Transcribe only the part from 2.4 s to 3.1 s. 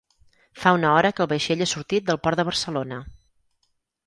de Barcelona.